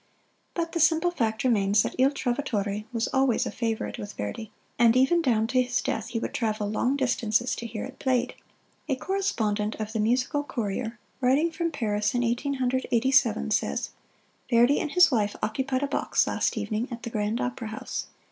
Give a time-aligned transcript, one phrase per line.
[0.55, 4.97] But the simple fact remains that "Il Trovatore" was always a favorite with Verdi, and
[4.97, 8.33] even down to his death he would travel long distances to hear it played.
[8.89, 13.91] A correspondent of the "Musical Courier," writing from Paris in Eighteen Hundred Eighty seven, says:
[14.49, 18.07] "Verdi and his wife occupied a box last evening at the Grand Opera House.